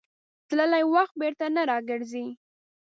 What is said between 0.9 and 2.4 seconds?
وخت بېرته نه راګرځي.